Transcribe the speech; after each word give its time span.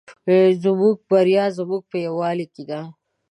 زموږ 0.63 0.95
بریا 1.09 1.45
زموږ 1.57 1.81
په 1.91 1.97
یوالي 2.07 2.47
کې 2.53 2.63
ده 2.69 2.81